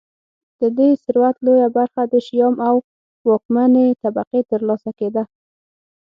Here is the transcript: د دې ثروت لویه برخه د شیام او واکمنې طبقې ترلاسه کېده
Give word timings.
د 0.59 0.61
دې 0.77 0.89
ثروت 1.03 1.35
لویه 1.45 1.69
برخه 1.77 2.01
د 2.07 2.13
شیام 2.25 2.55
او 2.67 2.75
واکمنې 3.29 3.85
طبقې 4.03 4.41
ترلاسه 4.51 4.89
کېده 4.99 5.23